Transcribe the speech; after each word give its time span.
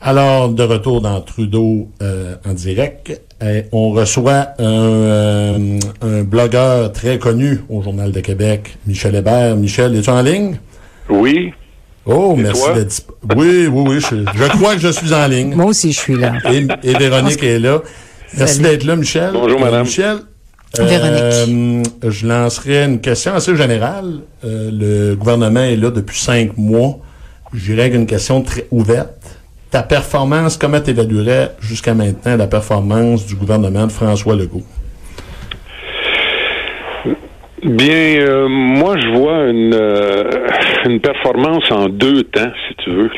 Alors, 0.00 0.50
de 0.50 0.62
retour 0.62 1.00
dans 1.00 1.20
Trudeau 1.20 1.88
euh, 2.02 2.36
en 2.46 2.52
direct, 2.52 3.20
euh, 3.42 3.62
on 3.72 3.90
reçoit 3.90 4.50
un, 4.58 4.64
euh, 4.64 5.78
un, 6.02 6.22
blogueur 6.22 6.92
très 6.92 7.18
connu 7.18 7.60
au 7.68 7.82
Journal 7.82 8.12
de 8.12 8.20
Québec, 8.20 8.78
Michel 8.86 9.16
Hébert. 9.16 9.56
Michel, 9.56 9.96
es-tu 9.96 10.10
en 10.10 10.22
ligne? 10.22 10.58
Oui. 11.08 11.52
Oh, 12.06 12.36
merci 12.36 12.62
d'être... 12.74 13.02
Oui, 13.36 13.66
oui, 13.66 13.84
oui, 13.88 14.00
je, 14.00 14.16
je, 14.34 14.48
crois 14.56 14.76
que 14.76 14.80
je 14.80 14.88
suis 14.88 15.12
en 15.12 15.26
ligne. 15.26 15.54
Moi 15.54 15.66
aussi, 15.66 15.92
je 15.92 15.98
suis 15.98 16.16
là. 16.16 16.34
Et, 16.52 16.66
et 16.84 16.96
Véronique 16.96 17.42
est 17.42 17.58
là. 17.58 17.82
Merci 18.36 18.60
d'être 18.60 18.84
là, 18.84 18.94
Michel. 18.94 19.30
Bonjour, 19.32 19.58
madame. 19.58 19.82
Michel, 19.82 20.18
Véronique. 20.78 21.88
je 22.06 22.26
lancerai 22.26 22.84
une 22.84 23.00
question 23.00 23.34
assez 23.34 23.56
générale. 23.56 24.20
le 24.44 25.16
gouvernement 25.16 25.60
est 25.60 25.76
là 25.76 25.90
depuis 25.90 26.20
cinq 26.20 26.56
mois. 26.56 27.00
Je 27.52 27.72
dirais 27.72 27.88
une 27.88 28.06
question 28.06 28.42
très 28.42 28.66
ouverte 28.70 29.37
ta 29.70 29.82
performance, 29.82 30.56
comment 30.56 30.80
tu 30.80 30.90
évaluerais 30.90 31.52
jusqu'à 31.60 31.94
maintenant 31.94 32.36
la 32.36 32.46
performance 32.46 33.26
du 33.26 33.34
gouvernement 33.34 33.86
de 33.86 33.92
François 33.92 34.34
Legault? 34.34 34.62
Bien, 37.64 38.20
euh, 38.20 38.46
moi, 38.48 38.94
je 38.96 39.08
vois 39.18 39.48
une, 39.48 39.74
euh, 39.74 40.30
une 40.86 41.00
performance 41.00 41.68
en 41.72 41.88
deux 41.88 42.22
temps, 42.22 42.52
si 42.68 42.74
tu 42.84 42.90
veux. 42.90 43.10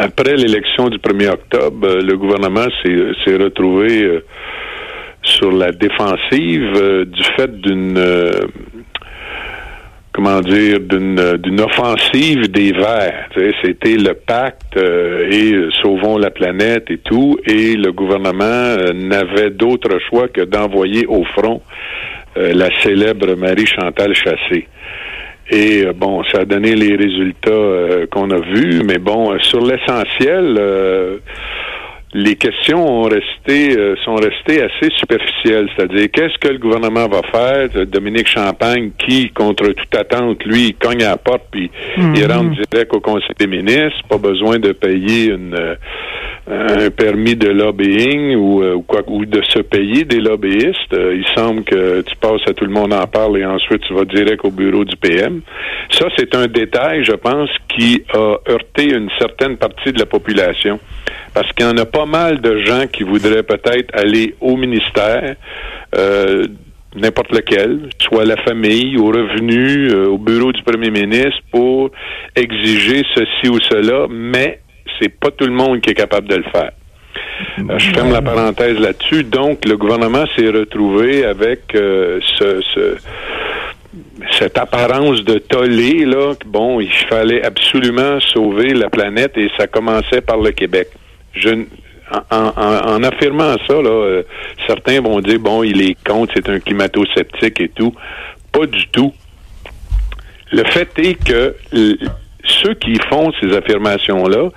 Après 0.00 0.36
l'élection 0.36 0.88
du 0.88 0.98
1er 0.98 1.30
octobre, 1.30 1.88
euh, 1.88 2.00
le 2.00 2.16
gouvernement 2.16 2.66
s'est 2.82 3.36
retrouvé 3.36 4.22
sur 5.22 5.50
la 5.50 5.72
défensive 5.72 7.04
du 7.06 7.24
fait 7.36 7.60
d'une 7.60 7.98
comment 10.18 10.40
dire, 10.40 10.80
d'une 10.80 11.60
offensive 11.60 12.50
des 12.50 12.72
Verts. 12.72 13.28
C'était 13.62 13.96
le 13.96 14.14
pacte 14.14 14.76
euh, 14.76 15.30
et 15.30 15.52
euh, 15.52 15.70
sauvons 15.80 16.18
la 16.18 16.30
planète 16.30 16.90
et 16.90 16.98
tout, 16.98 17.38
et 17.46 17.76
le 17.76 17.92
gouvernement 17.92 18.42
euh, 18.42 18.92
n'avait 18.94 19.50
d'autre 19.50 19.96
choix 20.10 20.26
que 20.26 20.40
d'envoyer 20.40 21.06
au 21.06 21.22
front 21.24 21.62
la 22.36 22.68
célèbre 22.82 23.34
Marie-Chantal 23.36 24.14
Chassé. 24.14 24.68
Et 25.50 25.84
bon, 25.92 26.22
ça 26.24 26.40
a 26.40 26.44
donné 26.44 26.76
les 26.76 26.94
résultats 26.94 28.06
qu'on 28.12 28.30
a 28.30 28.38
vus, 28.38 28.82
mais 28.86 28.98
bon, 28.98 29.36
sur 29.40 29.60
l'essentiel, 29.60 30.56
les 32.14 32.36
questions 32.36 32.86
ont 32.86 33.02
resté, 33.02 33.76
euh, 33.76 33.94
sont 34.04 34.14
restées 34.14 34.62
assez 34.62 34.90
superficielles. 34.96 35.68
C'est-à-dire, 35.76 36.08
qu'est-ce 36.10 36.38
que 36.38 36.48
le 36.48 36.58
gouvernement 36.58 37.06
va 37.06 37.20
faire? 37.22 37.86
Dominique 37.86 38.28
Champagne, 38.28 38.92
qui, 38.98 39.30
contre 39.30 39.68
toute 39.68 39.94
attente, 39.94 40.42
lui, 40.44 40.74
cogne 40.74 41.02
à 41.02 41.10
la 41.10 41.16
porte, 41.18 41.42
puis 41.50 41.70
il 41.96 42.02
mhm. 42.02 42.32
rentre 42.32 42.62
direct 42.70 42.94
au 42.94 43.00
Conseil 43.00 43.34
des 43.38 43.46
ministres. 43.46 44.00
Pas 44.08 44.16
besoin 44.16 44.58
de 44.58 44.72
payer 44.72 45.32
une, 45.32 45.54
euh, 45.54 46.86
un 46.86 46.90
permis 46.90 47.36
de 47.36 47.48
lobbying 47.48 48.36
ou, 48.36 48.62
euh, 48.62 48.74
ou, 48.74 48.82
quoi, 48.82 49.02
ou 49.06 49.26
de 49.26 49.42
se 49.42 49.58
payer 49.58 50.04
des 50.04 50.20
lobbyistes. 50.20 50.92
il 50.92 51.26
semble 51.36 51.62
que 51.64 52.00
tu 52.00 52.16
passes 52.16 52.40
à 52.48 52.54
tout 52.54 52.64
le 52.64 52.70
monde 52.70 52.94
en 52.94 53.06
parle 53.06 53.38
et 53.38 53.44
ensuite 53.44 53.82
tu 53.82 53.92
vas 53.92 54.06
direct 54.06 54.44
au 54.44 54.50
bureau 54.50 54.84
du 54.84 54.96
PM. 54.96 55.42
Ça, 55.90 56.06
c'est 56.16 56.34
un 56.34 56.46
détail, 56.46 57.04
je 57.04 57.12
pense, 57.12 57.50
qui 57.68 58.02
a 58.14 58.36
heurté 58.48 58.94
une 58.94 59.10
certaine 59.18 59.58
partie 59.58 59.92
de 59.92 59.98
la 59.98 60.06
population 60.06 60.80
parce 61.34 61.52
qu'il 61.52 61.66
y 61.66 61.68
en 61.68 61.76
a 61.76 61.84
pas 61.84 61.97
mal 62.06 62.40
de 62.40 62.58
gens 62.64 62.86
qui 62.86 63.02
voudraient 63.02 63.42
peut-être 63.42 63.94
aller 63.94 64.34
au 64.40 64.56
ministère, 64.56 65.36
euh, 65.94 66.46
n'importe 66.94 67.32
lequel, 67.32 67.90
soit 68.00 68.24
la 68.24 68.36
famille, 68.38 68.96
au 68.96 69.06
revenu, 69.06 69.90
euh, 69.90 70.08
au 70.08 70.18
bureau 70.18 70.52
du 70.52 70.62
premier 70.62 70.90
ministre, 70.90 71.40
pour 71.50 71.90
exiger 72.34 73.04
ceci 73.14 73.48
ou 73.48 73.60
cela, 73.60 74.06
mais 74.08 74.60
c'est 74.98 75.08
pas 75.08 75.30
tout 75.30 75.46
le 75.46 75.52
monde 75.52 75.80
qui 75.80 75.90
est 75.90 75.94
capable 75.94 76.28
de 76.28 76.36
le 76.36 76.44
faire. 76.44 76.72
Euh, 77.58 77.78
je 77.78 77.90
ferme 77.90 78.12
la 78.12 78.22
parenthèse 78.22 78.78
là-dessus. 78.78 79.24
Donc, 79.24 79.64
le 79.64 79.76
gouvernement 79.76 80.24
s'est 80.36 80.48
retrouvé 80.48 81.24
avec 81.24 81.60
ce, 81.72 82.96
cette 84.32 84.58
apparence 84.58 85.24
de 85.24 85.38
tollé, 85.38 86.04
là, 86.04 86.34
bon, 86.46 86.80
il 86.80 86.90
fallait 86.90 87.44
absolument 87.44 88.18
sauver 88.20 88.74
la 88.74 88.90
planète 88.90 89.36
et 89.36 89.50
ça 89.56 89.66
commençait 89.66 90.20
par 90.20 90.38
le 90.38 90.50
Québec 90.50 90.88
je, 91.38 91.64
en, 92.30 93.02
affirmant 93.02 93.54
ça, 93.66 93.74
là, 93.74 93.90
euh, 93.90 94.22
certains 94.66 95.00
vont 95.00 95.20
dire 95.20 95.38
bon, 95.38 95.62
il 95.62 95.82
est 95.82 95.96
contre, 96.04 96.32
c'est 96.36 96.48
un 96.48 96.58
climato-sceptique 96.60 97.60
et 97.60 97.68
tout. 97.68 97.94
Pas 98.52 98.66
du 98.66 98.86
tout. 98.88 99.12
Le 100.52 100.64
fait 100.64 100.88
est 100.98 101.22
que 101.22 101.54
ceux 102.44 102.74
qui 102.74 102.94
font 103.10 103.30
ces 103.40 103.54
affirmations-là 103.54 104.48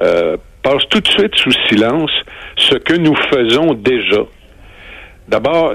euh, 0.00 0.36
passent 0.62 0.88
tout 0.90 1.00
de 1.00 1.08
suite 1.08 1.34
sous 1.36 1.52
silence 1.68 2.10
ce 2.56 2.74
que 2.76 2.94
nous 2.94 3.14
faisons 3.32 3.74
déjà. 3.74 4.22
D'abord, 5.28 5.74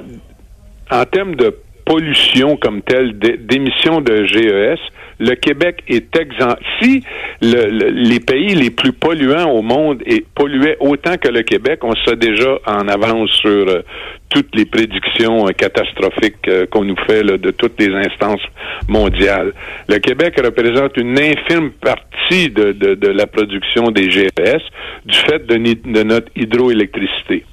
en 0.92 1.06
termes 1.06 1.36
de 1.36 1.56
pollution 1.86 2.58
comme 2.58 2.82
telle, 2.82 3.18
d'émissions 3.18 4.02
de 4.02 4.26
GES, 4.26 4.80
le 5.20 5.36
Québec 5.36 5.84
est 5.88 6.16
exempt. 6.16 6.58
Si 6.82 7.04
les 7.42 8.20
pays 8.20 8.56
les 8.56 8.70
plus 8.70 8.94
polluants 8.94 9.50
au 9.50 9.62
monde 9.62 10.04
polluaient 10.36 10.78
autant 10.80 11.18
que 11.18 11.28
le 11.28 11.44
Québec, 11.44 11.80
on 11.84 11.96
serait 11.96 12.16
déjà 12.16 12.58
en 12.66 12.88
avance 12.88 13.30
sur 13.32 13.68
euh, 13.68 13.82
toutes 14.30 14.56
les 14.56 14.66
prédictions 14.66 15.48
euh, 15.48 15.52
catastrophiques 15.52 16.48
euh, 16.48 16.66
qu'on 16.68 16.84
nous 16.84 16.96
fait 17.08 17.24
de 17.24 17.52
toutes 17.52 17.80
les 17.80 17.94
instances 17.94 18.42
mondiales. 18.88 19.54
Le 19.88 19.98
Québec 20.00 20.40
représente 20.44 20.98
une 20.98 21.20
infime 21.20 21.72
partie 21.72 22.50
de, 22.50 23.08
la 23.08 23.28
production 23.28 23.92
des 23.92 24.10
GES 24.10 24.62
du 25.06 25.18
fait 25.18 25.46
de, 25.46 26.04
notre 26.04 26.32
hydroélectricité. 26.36 27.46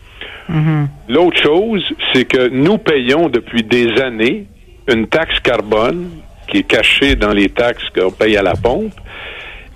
Mm-hmm. 0.51 0.87
L'autre 1.09 1.43
chose, 1.43 1.85
c'est 2.13 2.25
que 2.25 2.49
nous 2.49 2.79
payons 2.79 3.29
depuis 3.29 3.63
des 3.63 4.01
années 4.01 4.47
une 4.89 5.07
taxe 5.07 5.39
carbone 5.41 6.09
qui 6.49 6.59
est 6.59 6.69
caché 6.69 7.17
dans 7.17 7.33
les 7.33 7.49
taxes 7.49 7.89
qu'on 7.95 8.11
paye 8.11 8.37
à 8.37 8.43
la 8.43 8.55
pompe. 8.55 8.93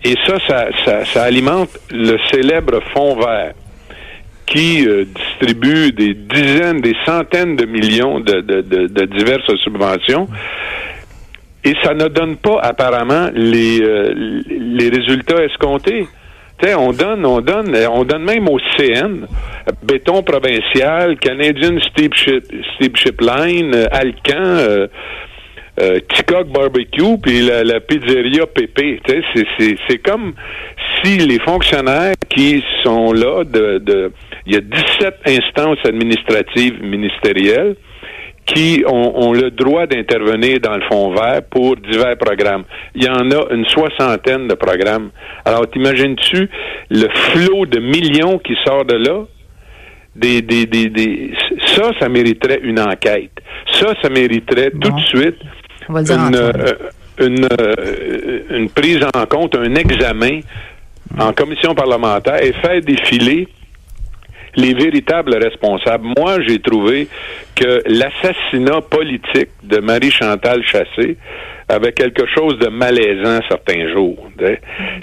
Et 0.04 0.14
ça, 0.26 0.36
ça, 1.12 1.22
alimente 1.22 1.70
le 1.90 2.16
célèbre 2.30 2.80
fonds 2.94 3.16
vert 3.16 3.52
qui 4.46 4.86
euh, 4.86 5.04
distribue 5.04 5.92
des 5.92 6.14
dizaines, 6.14 6.80
des 6.80 6.94
centaines 7.04 7.56
de 7.56 7.66
millions 7.66 8.20
de, 8.20 8.40
de, 8.40 9.04
diverses 9.04 9.54
subventions. 9.62 10.28
Et 11.64 11.74
ça 11.82 11.92
ne 11.92 12.06
donne 12.08 12.36
pas 12.36 12.60
apparemment 12.62 13.28
les, 13.34 13.82
euh, 13.82 14.14
les 14.48 14.88
résultats 14.88 15.44
escomptés. 15.44 16.06
sais, 16.62 16.74
on 16.74 16.92
donne, 16.92 17.26
on 17.26 17.40
donne, 17.40 17.76
on 17.90 18.04
donne 18.04 18.24
même 18.24 18.48
au 18.48 18.58
CN, 18.76 19.26
béton 19.82 20.22
provincial, 20.22 21.18
Canadian 21.18 21.78
Steamship, 21.80 23.20
Line, 23.20 23.74
Alcan, 23.90 24.34
euh, 24.38 24.86
Barbecue 26.52 27.18
puis 27.22 27.42
la, 27.42 27.80
pizzeria 27.80 28.46
Pépé. 28.46 29.00
C'est 29.88 29.98
comme 29.98 30.34
si 31.02 31.18
les 31.18 31.38
fonctionnaires 31.40 32.14
qui 32.28 32.64
sont 32.82 33.12
là, 33.12 33.44
de, 33.44 34.12
il 34.46 34.54
y 34.54 34.56
a 34.56 34.60
17 34.60 35.14
instances 35.26 35.78
administratives 35.84 36.82
ministérielles 36.82 37.76
qui 38.46 38.82
ont, 38.86 39.32
le 39.32 39.50
droit 39.50 39.86
d'intervenir 39.86 40.58
dans 40.60 40.74
le 40.74 40.82
fonds 40.90 41.12
vert 41.12 41.42
pour 41.50 41.76
divers 41.76 42.16
programmes. 42.16 42.64
Il 42.94 43.04
y 43.04 43.08
en 43.08 43.30
a 43.30 43.52
une 43.52 43.66
soixantaine 43.66 44.48
de 44.48 44.54
programmes. 44.54 45.10
Alors, 45.44 45.68
t'imagines-tu 45.70 46.48
le 46.90 47.08
flot 47.08 47.66
de 47.66 47.78
millions 47.78 48.38
qui 48.38 48.54
sort 48.64 48.86
de 48.86 48.94
là? 48.94 49.24
Des, 50.16 50.40
des, 50.40 50.66
des, 50.66 51.32
ça, 51.66 51.92
ça 52.00 52.08
mériterait 52.08 52.60
une 52.62 52.80
enquête. 52.80 53.30
Ça, 53.72 53.94
ça 54.02 54.08
mériterait 54.08 54.70
tout 54.70 54.90
de 54.90 55.00
suite 55.02 55.36
une, 55.88 56.34
euh, 56.36 56.74
une, 57.20 57.48
euh, 57.60 58.40
une, 58.50 58.70
prise 58.70 59.00
en 59.14 59.26
compte, 59.26 59.56
un 59.56 59.74
examen 59.74 60.40
en 61.18 61.32
commission 61.32 61.74
parlementaire 61.74 62.42
et 62.42 62.52
faire 62.52 62.80
défiler 62.82 63.48
les 64.54 64.74
véritables 64.74 65.36
responsables. 65.36 66.06
Moi, 66.16 66.40
j'ai 66.46 66.60
trouvé 66.60 67.08
que 67.54 67.82
l'assassinat 67.86 68.80
politique 68.82 69.50
de 69.62 69.78
Marie-Chantal 69.78 70.62
Chassé 70.64 71.16
avait 71.68 71.92
quelque 71.92 72.26
chose 72.34 72.58
de 72.58 72.68
malaisant 72.68 73.40
certains 73.48 73.92
jours. 73.92 74.28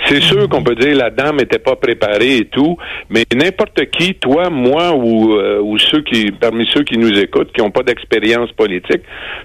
C'est 0.07 0.21
sûr 0.21 0.49
qu'on 0.49 0.63
peut 0.63 0.75
dire 0.75 0.95
la 0.95 1.09
dame 1.11 1.37
n'était 1.37 1.59
pas 1.59 1.75
préparée 1.75 2.37
et 2.37 2.45
tout, 2.45 2.77
mais 3.09 3.23
n'importe 3.35 3.85
qui, 3.91 4.15
toi, 4.15 4.49
moi 4.49 4.93
ou, 4.95 5.35
euh, 5.35 5.59
ou 5.61 5.77
ceux 5.77 6.01
qui, 6.01 6.31
parmi 6.31 6.67
ceux 6.73 6.83
qui 6.83 6.97
nous 6.97 7.19
écoutent, 7.19 7.51
qui 7.51 7.61
n'ont 7.61 7.71
pas 7.71 7.83
d'expérience 7.83 8.51
politique, 8.53 9.01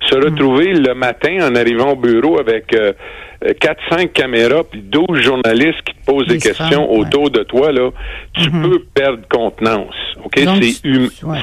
se 0.08 0.16
mm. 0.16 0.24
retrouver 0.24 0.72
le 0.72 0.94
matin 0.94 1.38
en 1.42 1.54
arrivant 1.54 1.92
au 1.92 1.96
bureau 1.96 2.40
avec 2.40 2.74
euh, 2.74 2.92
4-5 3.42 4.12
caméras 4.12 4.64
puis 4.64 4.80
12 4.82 5.20
journalistes 5.20 5.82
qui 5.84 5.94
te 5.94 6.04
posent 6.06 6.26
des 6.26 6.38
questions 6.38 6.90
autour 6.90 7.30
de 7.30 7.42
toi, 7.42 7.72
là, 7.72 7.90
tu 8.34 8.48
mm-hmm. 8.48 8.62
peux 8.62 8.84
perdre 8.94 9.22
contenance. 9.28 9.94
OK? 10.24 10.38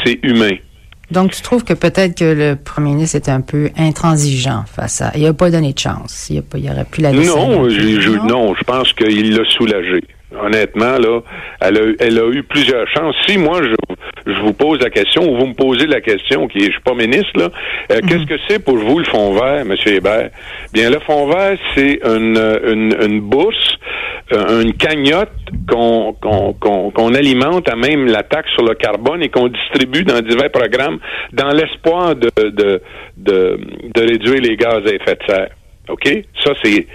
C'est 0.06 0.20
humain. 0.24 0.58
Donc, 1.10 1.32
tu 1.32 1.42
trouves 1.42 1.64
que 1.64 1.74
peut-être 1.74 2.18
que 2.18 2.26
le 2.26 2.56
premier 2.56 2.92
ministre 2.92 3.16
était 3.16 3.32
un 3.32 3.42
peu 3.42 3.70
intransigeant 3.78 4.66
face 4.66 5.02
à... 5.02 5.12
Il 5.16 5.24
n'a 5.24 5.34
pas 5.34 5.50
donné 5.50 5.72
de 5.72 5.80
chance. 5.80 6.28
Il, 6.30 6.40
a 6.40 6.42
pas, 6.42 6.58
il 6.58 6.70
aurait 6.70 6.84
pu 6.84 7.02
la 7.02 7.12
laisser. 7.12 7.34
Non, 7.34 7.70
je, 7.70 8.10
non? 8.28 8.54
je 8.56 8.64
pense 8.64 8.92
qu'il 8.94 9.36
l'a 9.36 9.46
soulagé. 9.52 10.04
Honnêtement, 10.36 10.98
là, 10.98 11.22
elle 11.62 11.78
a, 11.78 11.82
elle 12.00 12.20
a 12.20 12.30
eu 12.30 12.44
plusieurs 12.44 12.88
chances. 12.90 13.16
Si 13.28 13.38
moi, 13.38 13.62
je, 13.64 14.32
je 14.32 14.40
vous 14.42 14.54
pose 14.54 14.80
la 14.82 14.90
question, 14.90 15.24
ou 15.24 15.38
vous 15.38 15.48
me 15.48 15.54
posez 15.54 15.88
la 15.88 16.02
question, 16.02 16.48
qui 16.48 16.60
est, 16.60 16.66
je 16.66 16.72
suis 16.72 16.82
pas 16.82 16.94
ministre, 16.94 17.32
là, 17.36 17.50
euh, 17.92 18.00
mhm. 18.02 18.10
qu'est-ce 18.10 18.26
que 18.26 18.40
c'est 18.48 18.64
pour 18.64 18.78
vous 18.78 19.00
le 19.00 19.06
fonds 19.06 19.34
vert, 19.34 19.62
M. 19.62 19.74
Hébert? 19.86 20.30
Bien, 20.74 20.90
le 20.90 21.00
fonds 21.00 21.28
vert, 21.28 21.58
c'est 21.76 22.00
une, 22.04 22.38
une, 22.38 22.96
une, 23.02 23.22
bourse, 23.22 23.78
euh, 24.34 24.62
une 24.62 24.74
cagnotte 24.74 25.32
qu'on 25.70 27.14
alimente 27.14 27.70
à 27.70 27.76
même 27.76 28.08
la 28.08 28.24
taxe 28.24 28.50
sur 28.52 28.66
le 28.66 28.76
carbone 28.76 29.24
et 29.24 29.30
qu'on 29.30 29.48
distribue 29.48 30.04
dans 30.04 30.20
divers 30.22 30.52
programmes 30.52 31.00
dans 31.32 31.52
l'espoir 31.52 32.16
de, 32.16 32.30
de, 32.38 32.82
de, 33.16 33.60
de 33.96 34.02
réduire 34.02 34.42
les 34.42 34.58
gaz 34.58 34.82
à 34.86 34.94
effet 34.94 35.16
de 35.16 35.34
serre. 35.34 35.50
OK? 35.90 36.08
Ça, 36.44 36.54
c'est 36.64 36.88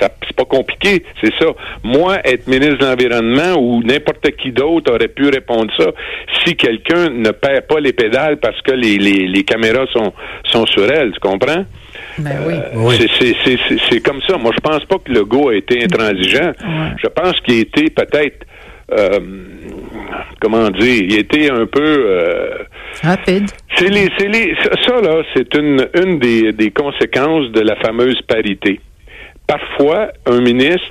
c'est 0.00 0.36
pas 0.36 0.44
compliqué, 0.44 1.04
c'est 1.22 1.32
ça. 1.38 1.46
Moi, 1.84 2.18
être 2.24 2.46
ministre 2.48 2.78
de 2.78 2.86
l'Environnement 2.86 3.60
ou 3.60 3.82
n'importe 3.82 4.28
qui 4.36 4.50
d'autre 4.50 4.92
aurait 4.92 5.08
pu 5.08 5.28
répondre 5.28 5.70
ça 5.78 5.86
si 6.44 6.56
quelqu'un 6.56 7.10
ne 7.10 7.30
perd 7.30 7.66
pas 7.66 7.78
les 7.78 7.92
pédales 7.92 8.38
parce 8.38 8.60
que 8.62 8.72
les, 8.72 8.98
les, 8.98 9.28
les 9.28 9.44
caméras 9.44 9.86
sont, 9.92 10.12
sont 10.44 10.66
sur 10.66 10.90
elle, 10.90 11.12
tu 11.12 11.20
comprends? 11.20 11.64
Ben 12.18 12.38
oui. 12.46 12.54
Euh, 12.74 13.76
c'est 13.90 14.00
comme 14.00 14.20
ça. 14.26 14.36
Moi, 14.38 14.52
je 14.54 14.60
pense 14.60 14.84
pas 14.86 14.96
que 14.98 15.12
le 15.12 15.24
go 15.24 15.50
a 15.50 15.54
été 15.54 15.84
intransigeant. 15.84 16.52
Je 17.00 17.08
pense 17.08 17.38
qu'il 17.40 17.58
a 17.58 17.60
été 17.60 17.90
peut-être 17.90 18.46
euh, 18.92 19.20
comment 20.40 20.68
dire, 20.70 21.02
il 21.02 21.18
était 21.18 21.50
un 21.50 21.66
peu 21.66 21.80
euh, 21.82 22.58
rapide. 23.02 23.50
C'est 23.82 23.90
les, 23.90 24.08
c'est 24.16 24.28
les, 24.28 24.54
ça 24.86 25.00
là, 25.00 25.24
c'est 25.34 25.52
une 25.56 25.88
une 26.00 26.20
des, 26.20 26.52
des 26.52 26.70
conséquences 26.70 27.50
de 27.50 27.62
la 27.62 27.74
fameuse 27.74 28.20
parité. 28.28 28.78
Parfois, 29.44 30.12
un 30.24 30.40
ministre, 30.40 30.86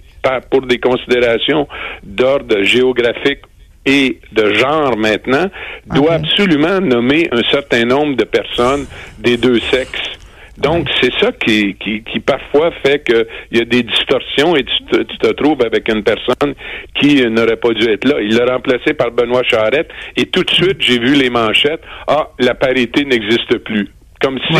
pour 0.49 0.63
des 0.63 0.77
considérations 0.77 1.69
d'ordre 2.03 2.63
géographique 2.63 3.43
et 3.85 4.19
de 4.33 4.53
genre 4.55 4.97
maintenant, 4.97 5.45
doit 5.85 6.15
absolument 6.15 6.81
nommer 6.81 7.29
un 7.31 7.41
certain 7.49 7.85
nombre 7.85 8.17
de 8.17 8.25
personnes 8.25 8.85
des 9.19 9.37
deux 9.37 9.61
sexes 9.71 10.19
donc, 10.57 10.87
c'est 10.99 11.13
ça 11.19 11.31
qui, 11.31 11.75
qui, 11.75 12.03
qui, 12.03 12.19
parfois 12.19 12.71
fait 12.83 13.03
qu'il 13.03 13.25
y 13.53 13.61
a 13.61 13.65
des 13.65 13.83
distorsions 13.83 14.55
et 14.55 14.63
tu 14.63 14.83
te, 14.91 15.03
tu 15.03 15.17
te, 15.17 15.27
trouves 15.27 15.61
avec 15.65 15.87
une 15.89 16.03
personne 16.03 16.53
qui 16.99 17.25
n'aurait 17.27 17.55
pas 17.55 17.73
dû 17.73 17.89
être 17.89 18.05
là. 18.05 18.15
Il 18.21 18.35
l'a 18.35 18.53
remplacé 18.53 18.93
par 18.93 19.11
Benoît 19.11 19.43
Charette 19.43 19.89
et 20.17 20.25
tout 20.25 20.43
de 20.43 20.51
suite, 20.51 20.77
j'ai 20.79 20.99
vu 20.99 21.15
les 21.15 21.29
manchettes. 21.29 21.81
Ah, 22.07 22.29
la 22.39 22.53
parité 22.53 23.05
n'existe 23.05 23.57
plus 23.59 23.89
comme 24.21 24.37
si 24.47 24.53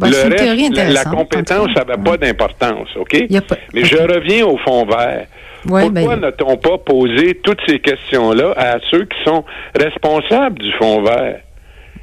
ben, 0.00 0.10
le 0.10 0.44
reste, 0.44 0.92
la, 0.92 1.04
compétence 1.04 1.68
n'avait 1.76 2.02
pas 2.02 2.16
d'importance, 2.16 2.88
OK? 2.96 3.16
Mais 3.72 3.84
je 3.84 3.96
reviens 3.96 4.44
au 4.44 4.58
fond 4.58 4.84
vert. 4.84 5.26
Pourquoi 5.62 5.88
ben, 5.90 6.16
n'a-t-on 6.16 6.56
pas 6.56 6.78
posé 6.78 7.40
toutes 7.42 7.60
ces 7.68 7.78
questions-là 7.78 8.54
à 8.56 8.78
ceux 8.90 9.04
qui 9.04 9.16
sont 9.24 9.44
responsables 9.78 10.58
du 10.58 10.72
fond 10.72 11.02
vert? 11.02 11.40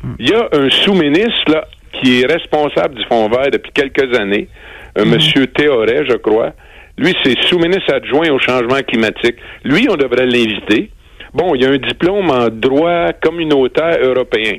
Hmm. 0.01 0.15
Il 0.19 0.29
y 0.29 0.33
a 0.33 0.47
un 0.53 0.69
sous-ministre 0.69 1.51
là 1.51 1.65
qui 1.93 2.21
est 2.21 2.25
responsable 2.25 2.95
du 2.95 3.05
Fonds 3.05 3.29
vert 3.29 3.51
depuis 3.51 3.71
quelques 3.71 4.17
années, 4.17 4.47
un 4.95 5.05
mhm. 5.05 5.11
monsieur 5.11 5.47
Théoret, 5.47 6.05
je 6.09 6.15
crois. 6.17 6.53
Lui, 6.97 7.15
c'est 7.23 7.38
sous-ministre 7.47 7.93
adjoint 7.93 8.29
au 8.29 8.39
changement 8.39 8.81
climatique. 8.88 9.38
Lui, 9.63 9.88
on 9.89 9.95
devrait 9.95 10.25
l'inviter. 10.25 10.91
Bon, 11.33 11.55
il 11.55 11.61
y 11.61 11.65
a 11.65 11.69
un 11.69 11.77
diplôme 11.77 12.29
en 12.29 12.49
droit 12.49 13.13
communautaire 13.13 13.97
européen. 14.01 14.57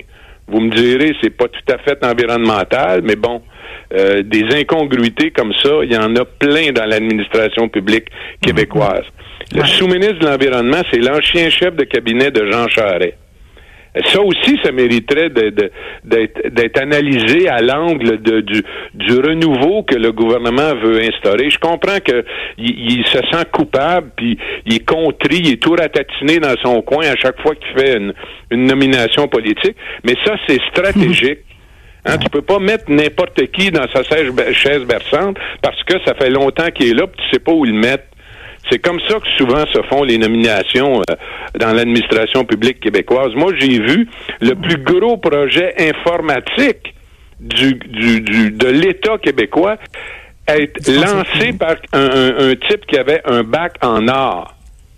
Vous 0.48 0.60
me 0.60 0.70
direz, 0.70 1.14
c'est 1.22 1.30
pas 1.30 1.48
tout 1.48 1.72
à 1.72 1.78
fait 1.78 2.04
environnemental, 2.04 3.02
mais 3.02 3.16
bon, 3.16 3.42
euh, 3.94 4.22
des 4.22 4.44
incongruités 4.54 5.30
comme 5.30 5.52
ça, 5.62 5.70
il 5.82 5.92
y 5.92 5.96
en 5.96 6.16
a 6.16 6.24
plein 6.24 6.72
dans 6.72 6.86
l'administration 6.86 7.68
publique 7.68 8.06
québécoise. 8.40 9.04
Le 9.54 9.64
sous-ministre 9.64 10.18
de 10.20 10.26
l'Environnement, 10.26 10.82
c'est 10.90 11.00
l'ancien 11.00 11.50
chef 11.50 11.76
de 11.76 11.84
cabinet 11.84 12.30
de 12.30 12.50
Jean 12.50 12.68
Charest. 12.68 13.14
Ça 14.06 14.22
aussi, 14.22 14.58
ça 14.64 14.72
mériterait 14.72 15.28
d'être 15.28 16.80
analysé 16.80 17.48
à 17.48 17.60
l'angle 17.60 18.18
du, 18.18 18.64
du 18.94 19.14
renouveau 19.16 19.82
que 19.82 19.96
le 19.96 20.12
gouvernement 20.12 20.74
veut 20.76 21.02
instaurer. 21.02 21.50
Je 21.50 21.58
comprends 21.58 21.98
que 22.02 22.24
il, 22.56 23.04
se 23.06 23.18
sent 23.18 23.44
coupable, 23.52 24.10
puis 24.16 24.38
il 24.64 24.76
est 24.76 24.88
contrit, 24.88 25.40
il 25.40 25.52
est 25.52 25.62
tout 25.62 25.74
ratatiné 25.74 26.38
dans 26.38 26.54
son 26.62 26.80
coin 26.80 27.04
à 27.06 27.16
chaque 27.16 27.40
fois 27.42 27.54
qu'il 27.54 27.78
fait 27.78 27.98
une, 27.98 28.14
une 28.50 28.64
nomination 28.64 29.28
politique, 29.28 29.76
mais 30.04 30.14
ça, 30.24 30.36
c'est 30.46 30.60
stratégique. 30.70 31.40
Hein, 32.04 32.18
tu 32.18 32.28
peux 32.30 32.42
pas 32.42 32.58
mettre 32.58 32.86
n'importe 32.88 33.40
qui 33.52 33.70
dans 33.70 33.86
sa 33.92 34.02
chaise 34.02 34.84
berçante 34.84 35.36
parce 35.62 35.80
que 35.84 35.94
ça 36.04 36.14
fait 36.14 36.30
longtemps 36.30 36.68
qu'il 36.74 36.88
est 36.88 36.94
là, 36.94 37.06
puis 37.06 37.22
tu 37.22 37.30
sais 37.30 37.38
pas 37.38 37.52
où 37.52 37.64
le 37.64 37.72
mettre. 37.72 38.02
C'est 38.72 38.78
comme 38.78 39.00
ça 39.06 39.20
que 39.20 39.28
souvent 39.36 39.66
se 39.66 39.82
font 39.90 40.02
les 40.02 40.16
nominations 40.16 41.02
euh, 41.02 41.14
dans 41.60 41.74
l'administration 41.74 42.46
publique 42.46 42.80
québécoise. 42.80 43.34
Moi, 43.34 43.52
j'ai 43.58 43.78
vu 43.78 44.08
le 44.40 44.54
plus 44.54 44.78
gros 44.78 45.18
projet 45.18 45.74
informatique 45.78 46.94
du, 47.38 47.74
du, 47.74 48.50
de 48.50 48.68
l'État 48.68 49.18
québécois 49.18 49.76
être 50.48 50.88
lancé 50.88 51.52
par 51.52 51.74
un, 51.92 52.54
type 52.66 52.86
qui 52.86 52.96
avait 52.96 53.20
un 53.26 53.42
bac 53.42 53.74
en 53.82 54.08
art. 54.08 54.56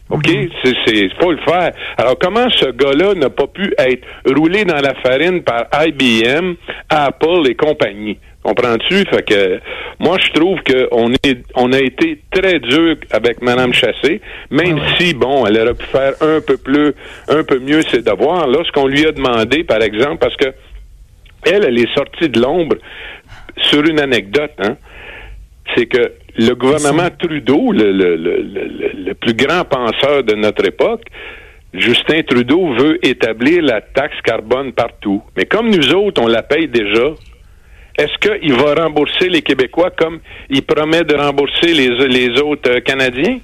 OK? 0.09 0.29
Mhm. 0.29 0.49
C'est, 0.87 1.09
faut 1.21 1.33
le 1.33 1.39
faire. 1.39 1.73
Alors, 1.99 2.17
comment 2.21 2.49
ce 2.51 2.71
gars-là 2.71 3.15
n'a 3.15 3.31
pas 3.31 3.49
pu 3.49 3.75
être 3.77 4.07
roulé 4.37 4.65
dans 4.65 4.81
la 4.81 4.95
farine 5.03 5.43
par 5.43 5.67
IBM, 5.85 6.55
Apple 6.91 7.49
et 7.49 7.57
compagnie? 7.57 8.19
Comprends-tu? 8.45 9.07
Fait 9.07 9.23
que 9.23 9.59
moi 9.99 10.19
je 10.21 10.31
trouve 10.33 10.59
qu'on 10.63 11.13
est 11.25 11.39
on 11.55 11.73
a 11.73 11.81
été 11.81 12.21
très 12.31 12.59
dur 12.61 12.97
avec 13.11 13.41
Mme 13.41 13.73
Chassé, 13.73 14.21
même 14.51 14.79
si, 14.99 15.15
bon, 15.15 15.47
elle 15.47 15.59
aurait 15.59 15.75
pu 15.75 15.87
faire 15.87 16.13
un 16.21 16.41
peu 16.43 16.59
plus 16.59 16.93
un 17.29 17.43
peu 17.43 17.59
mieux 17.59 17.81
ses 17.91 18.03
devoirs. 18.03 18.47
Là, 18.47 18.59
ce 18.67 18.71
qu'on 18.73 18.87
lui 18.87 19.07
a 19.07 19.13
demandé, 19.13 19.65
par 19.65 19.81
exemple, 19.81 20.19
parce 20.19 20.37
que 20.37 20.53
elle, 21.47 21.65
elle 21.65 21.79
est 21.79 21.95
sortie 21.95 22.29
de 22.29 22.39
l'ombre 22.39 22.77
sur 23.63 23.83
une 23.83 24.01
anecdote, 24.01 24.53
hein, 24.59 24.77
c'est 25.75 25.87
que 25.87 26.13
le 26.37 26.55
gouvernement 26.55 27.09
Trudeau, 27.19 27.73
le, 27.73 27.93
le, 27.93 28.17
le, 28.17 28.43
le, 29.07 29.15
plus 29.15 29.35
grand 29.35 29.65
penseur 29.65 30.23
de 30.23 30.35
notre 30.35 30.67
époque, 30.67 31.05
Justin 31.73 32.23
Trudeau 32.23 32.75
veut 32.75 32.99
établir 33.07 33.63
la 33.63 33.81
taxe 33.81 34.21
carbone 34.23 34.73
partout. 34.73 35.23
Mais 35.37 35.47
comme 35.47 35.71
nous 35.71 35.95
autres, 35.95 36.21
on 36.21 36.27
la 36.27 36.43
paye 36.43 36.69
déjà, 36.69 37.15
est-ce 37.97 38.19
qu'il 38.19 38.53
va 38.55 38.75
rembourser 38.75 39.29
les 39.29 39.43
Québécois 39.43 39.91
comme 39.97 40.19
il 40.51 40.63
promet 40.63 41.05
de 41.05 41.15
rembourser 41.15 41.73
les, 41.75 41.89
les 42.09 42.41
autres 42.41 42.71
euh, 42.71 42.81
Canadiens? 42.81 43.39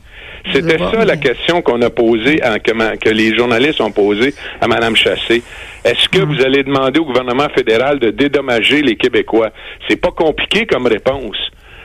C'était 0.52 0.78
ça 0.78 1.04
la 1.04 1.16
question 1.16 1.60
qu'on 1.60 1.82
a 1.82 1.90
posée, 1.90 2.42
à, 2.42 2.58
que, 2.58 2.96
que, 2.96 3.10
les 3.10 3.36
journalistes 3.36 3.80
ont 3.80 3.92
posée 3.92 4.34
à 4.60 4.66
Mme 4.66 4.96
Chassé. 4.96 5.42
Est-ce 5.84 6.08
que 6.08 6.22
hum. 6.22 6.34
vous 6.34 6.42
allez 6.42 6.62
demander 6.62 6.98
au 6.98 7.04
gouvernement 7.04 7.48
fédéral 7.54 7.98
de 7.98 8.10
dédommager 8.10 8.82
les 8.82 8.96
Québécois? 8.96 9.50
C'est 9.88 10.00
pas 10.00 10.10
compliqué 10.10 10.66
comme 10.66 10.86
réponse. 10.86 11.36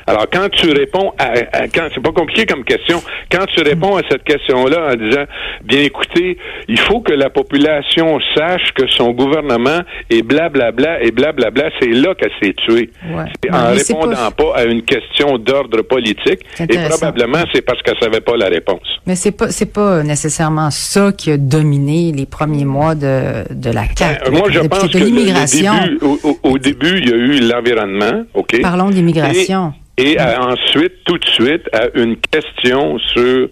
Alors, 0.07 0.27
quand 0.31 0.49
tu 0.49 0.69
réponds 0.71 1.13
à, 1.17 1.67
quand 1.73 1.87
c'est 1.93 2.01
pas 2.01 2.11
compliqué 2.11 2.45
comme 2.45 2.63
question, 2.63 3.01
quand 3.31 3.45
tu 3.47 3.61
réponds 3.61 3.97
à 3.97 4.01
cette 4.09 4.23
question-là 4.23 4.91
en 4.91 4.95
disant, 4.95 5.23
bien 5.63 5.81
écoutez, 5.81 6.37
il 6.67 6.79
faut 6.79 7.01
que 7.01 7.11
la 7.13 7.29
population 7.29 8.19
sache 8.35 8.71
que 8.75 8.87
son 8.87 9.11
gouvernement 9.11 9.79
est 10.09 10.21
blablabla 10.21 11.01
et 11.01 11.11
blablabla, 11.11 11.69
c'est 11.79 11.89
là 11.89 12.13
qu'elle 12.15 12.31
s'est 12.41 12.53
tuée. 12.53 12.91
Ouais. 13.09 13.51
En 13.51 13.71
répondant 13.71 14.31
pas... 14.31 14.55
à 14.55 14.65
une 14.65 14.83
question 14.83 15.37
d'ordre 15.37 15.81
politique, 15.81 16.41
et 16.59 16.77
probablement 16.89 17.43
c'est 17.53 17.61
parce 17.61 17.81
qu'elle 17.81 17.97
savait 17.99 18.21
pas 18.21 18.37
la 18.37 18.47
réponse. 18.47 18.87
Mais 19.07 19.15
c'est 19.15 19.31
pas 19.31 19.49
c'est 19.49 19.71
pas 19.71 20.03
nécessairement 20.03 20.69
ça 20.71 21.11
qui 21.11 21.31
a 21.31 21.37
dominé 21.37 22.11
les 22.11 22.25
premiers 22.25 22.65
mois 22.65 22.95
de, 22.95 23.43
de 23.51 23.71
la 23.71 23.87
carte. 23.87 24.23
Ben, 24.25 24.37
moi, 24.37 24.49
je 24.51 24.59
pense 24.59 24.87
que 24.87 24.97
l'immigration. 24.97 25.73
Au, 26.01 26.37
au, 26.43 26.57
début, 26.57 26.97
il 26.97 27.09
y 27.09 27.13
a 27.13 27.15
eu 27.15 27.39
l'environnement, 27.39 28.23
ok? 28.33 28.61
Parlons 28.61 28.89
d'immigration. 28.89 29.73
Et 29.97 30.19
ensuite, 30.19 31.03
tout 31.05 31.17
de 31.17 31.25
suite, 31.25 31.69
à 31.73 31.87
une 31.95 32.17
question 32.17 32.99
sur 32.99 33.47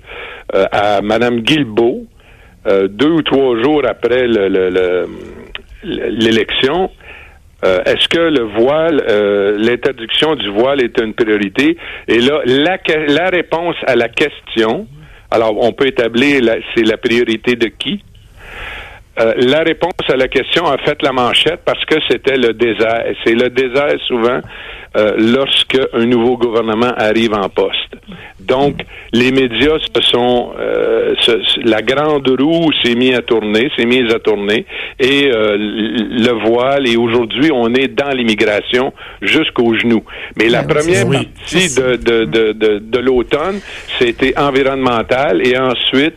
euh, 0.53 0.65
à 0.71 1.01
Madame 1.01 1.39
Guilbeault, 1.39 2.05
euh, 2.67 2.87
deux 2.89 3.11
ou 3.11 3.21
trois 3.21 3.61
jours 3.61 3.83
après 3.87 4.27
l'élection, 5.83 6.91
euh, 7.65 7.79
est-ce 7.85 8.09
que 8.09 8.19
le 8.19 8.43
voile, 8.43 9.01
l'interdiction 9.57 10.35
du 10.35 10.49
voile 10.49 10.81
est 10.81 10.99
une 10.99 11.13
priorité? 11.13 11.77
Et 12.09 12.19
là, 12.19 12.41
la, 12.45 12.77
la 13.07 13.29
réponse 13.29 13.77
à 13.87 13.95
la 13.95 14.09
question, 14.09 14.85
alors 15.31 15.55
on 15.63 15.71
peut 15.71 15.87
établir 15.87 16.43
c'est 16.75 16.83
la 16.83 16.97
priorité 16.97 17.55
de 17.55 17.67
qui? 17.67 18.03
Euh, 19.19 19.33
la 19.37 19.59
réponse 19.63 19.93
à 20.09 20.15
la 20.15 20.27
question 20.27 20.65
a 20.65 20.77
fait 20.77 21.01
la 21.01 21.11
manchette 21.11 21.61
parce 21.65 21.83
que 21.85 21.95
c'était 22.09 22.37
le 22.37 22.53
désert. 22.53 23.05
C'est 23.23 23.35
le 23.35 23.49
désert 23.49 23.95
souvent 24.07 24.39
euh, 24.95 25.13
lorsque 25.17 25.79
un 25.93 26.05
nouveau 26.05 26.37
gouvernement 26.37 26.93
arrive 26.97 27.33
en 27.33 27.49
poste. 27.49 27.95
Donc, 28.39 28.81
les 29.13 29.31
médias 29.31 29.79
se 29.79 30.01
sont, 30.01 30.51
euh, 30.59 31.15
la 31.63 31.81
grande 31.81 32.27
roue 32.39 32.71
s'est 32.83 32.95
mise 32.95 33.15
à 33.15 33.21
tourner, 33.21 33.71
s'est 33.77 33.85
mise 33.85 34.13
à 34.13 34.19
tourner, 34.19 34.65
et 34.99 35.31
euh, 35.31 35.55
le 35.57 36.31
voile. 36.47 36.87
Et 36.87 36.97
aujourd'hui, 36.97 37.51
on 37.53 37.73
est 37.73 37.87
dans 37.87 38.09
l'immigration 38.09 38.93
jusqu'aux 39.21 39.75
genoux. 39.75 40.03
Mais 40.37 40.49
la 40.49 40.63
première 40.63 41.07
partie 41.09 41.73
de, 41.73 41.95
de, 41.95 42.25
de, 42.25 42.51
de, 42.51 42.79
de 42.79 42.99
l'automne, 42.99 43.59
c'était 43.97 44.37
environnemental, 44.37 45.45
et 45.47 45.57
ensuite 45.57 46.15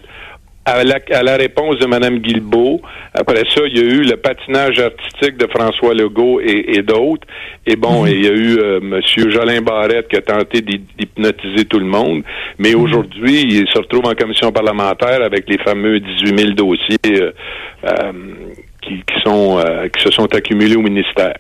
à 0.66 1.22
la, 1.22 1.36
réponse 1.36 1.78
de 1.78 1.86
Mme 1.86 2.18
Guilbeault. 2.18 2.80
Après 3.14 3.44
ça, 3.54 3.62
il 3.66 3.76
y 3.76 3.80
a 3.80 3.84
eu 3.84 4.02
le 4.02 4.16
patinage 4.16 4.80
artistique 4.80 5.36
de 5.36 5.46
François 5.46 5.94
Legault 5.94 6.40
et, 6.40 6.82
d'autres. 6.82 7.26
Et 7.66 7.76
bon, 7.76 8.02
mhm. 8.02 8.08
il 8.08 8.24
y 8.24 8.28
a 8.28 8.32
eu 8.32 8.58
euh, 8.58 8.80
M. 8.82 9.00
Jolin 9.30 9.62
Barrette 9.62 10.08
qui 10.08 10.16
a 10.16 10.22
tenté 10.22 10.60
d'hypnotiser 10.60 11.66
tout 11.66 11.78
le 11.78 11.86
monde. 11.86 12.22
Mais 12.58 12.72
mhm. 12.72 12.82
aujourd'hui, 12.82 13.42
il 13.42 13.66
se 13.72 13.78
retrouve 13.78 14.06
en 14.06 14.14
commission 14.14 14.50
parlementaire 14.50 15.22
avec 15.22 15.48
les 15.48 15.58
fameux 15.58 16.00
18 16.00 16.38
000 16.38 16.50
dossiers 16.52 16.96
euh, 17.06 17.30
euh, 17.84 18.12
qui, 18.82 19.02
sont 19.24 19.62
qui 19.94 20.02
se 20.02 20.10
sont 20.10 20.34
accumulés 20.34 20.76
au 20.76 20.82
ministère. 20.82 21.34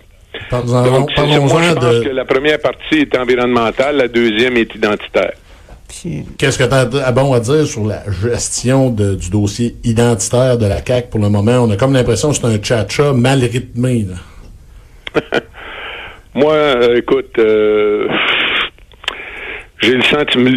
Donc, 0.52 0.66
moi, 0.66 1.62
je 1.62 1.74
pense 1.74 2.04
que 2.04 2.10
la 2.10 2.24
première 2.24 2.60
partie 2.60 2.98
est 2.98 3.16
environnementale, 3.18 3.96
la 3.96 4.08
deuxième 4.08 4.56
est 4.56 4.72
identitaire. 4.74 5.32
Qu'est-ce 6.38 6.58
que 6.58 6.64
tu 6.64 6.98
as 6.98 7.12
bon 7.12 7.32
à 7.32 7.40
dire 7.40 7.66
sur 7.66 7.86
la 7.86 8.02
gestion 8.10 8.90
du 8.90 9.30
dossier 9.30 9.76
identitaire 9.84 10.58
de 10.58 10.66
la 10.66 10.84
CAQ 10.84 11.08
pour 11.10 11.20
le 11.20 11.28
moment? 11.28 11.58
On 11.64 11.70
a 11.70 11.76
comme 11.76 11.94
l'impression 11.94 12.30
que 12.30 12.36
c'est 12.36 12.46
un 12.46 12.58
tcha-tcha 12.58 13.12
mal 13.12 13.40
rythmé. 13.40 14.06
Moi, 16.34 16.52
euh, 16.52 16.96
écoute, 16.96 17.38
euh, 17.38 18.08
j'ai 19.80 19.94
le 19.94 20.02
sentiment. 20.02 20.50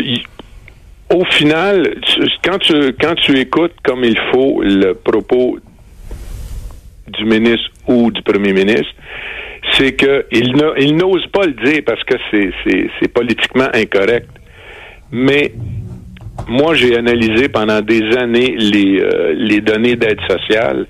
Au 1.13 1.23
final, 1.25 1.95
quand 2.43 2.59
tu, 2.59 2.93
quand 2.99 3.15
tu 3.15 3.39
écoutes 3.39 3.75
comme 3.83 4.03
il 4.03 4.19
faut 4.31 4.61
le 4.61 4.93
propos 4.93 5.57
du 7.07 7.25
ministre 7.25 7.69
ou 7.87 8.11
du 8.11 8.21
premier 8.21 8.53
ministre, 8.53 8.93
c'est 9.73 9.95
qu'il 9.95 10.95
n'ose 10.95 11.25
pas 11.27 11.45
le 11.45 11.53
dire 11.53 11.81
parce 11.85 12.03
que 12.03 12.15
c'est 12.31 13.07
politiquement 13.07 13.69
incorrect. 13.73 14.29
Mais 15.11 15.53
moi, 16.47 16.73
j'ai 16.73 16.97
analysé 16.97 17.49
pendant 17.49 17.81
des 17.81 18.01
années 18.17 18.55
les, 18.57 18.99
euh, 18.99 19.33
les 19.35 19.61
données 19.61 19.95
d'aide 19.95 20.19
sociale 20.29 20.87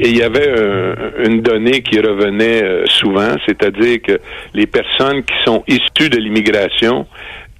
et 0.00 0.08
il 0.08 0.16
y 0.16 0.22
avait 0.22 0.50
une 1.26 1.42
donnée 1.42 1.82
qui 1.82 2.00
revenait 2.00 2.64
euh, 2.64 2.86
souvent, 2.86 3.34
c'est-à-dire 3.46 4.00
que 4.00 4.18
les 4.54 4.66
personnes 4.66 5.22
qui 5.22 5.34
sont 5.44 5.62
issues 5.68 6.08
de 6.08 6.16
l'immigration, 6.16 7.06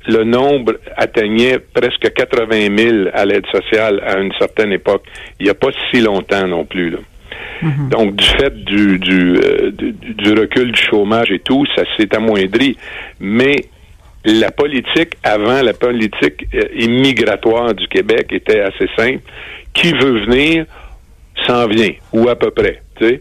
le 0.07 0.25
nombre 0.25 0.76
atteignait 0.97 1.59
presque 1.59 2.11
80 2.14 2.76
000 2.76 3.09
à 3.12 3.26
l'aide 3.26 3.45
sociale 3.52 4.02
à 4.07 4.19
une 4.19 4.33
certaine 4.38 4.73
époque. 4.73 5.05
Il 5.38 5.45
n'y 5.45 5.50
a 5.50 5.55
pas 5.55 5.69
si 5.90 6.00
longtemps 6.00 6.47
non 6.47 6.64
plus. 6.64 6.88
Là. 6.88 6.99
Mm-hmm. 7.62 7.88
Donc, 7.90 8.17
du 8.17 8.25
fait 8.25 8.64
du, 8.64 8.99
du, 8.99 9.37
euh, 9.37 9.71
du, 9.73 9.93
du, 9.93 10.33
recul 10.33 10.73
du 10.73 10.81
chômage 10.81 11.31
et 11.31 11.40
tout, 11.40 11.67
ça 11.76 11.83
s'est 11.99 12.14
amoindri. 12.17 12.79
Mais 13.21 13.57
la 14.25 14.50
politique 14.50 15.17
avant 15.23 15.62
la 15.62 15.73
politique 15.73 16.47
euh, 16.55 16.62
immigratoire 16.75 17.75
du 17.75 17.89
Québec 17.89 18.29
était 18.33 18.61
assez 18.61 18.89
simple. 18.97 19.23
Qui 19.73 19.93
veut 19.93 20.25
venir 20.25 20.67
s'en 21.47 21.67
vient, 21.67 21.93
ou 22.12 22.29
à 22.29 22.37
peu 22.37 22.50
près. 22.50 22.83
Tu 22.99 23.09
sais. 23.09 23.21